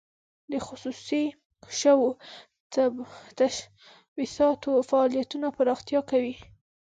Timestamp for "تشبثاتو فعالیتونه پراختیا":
3.39-6.01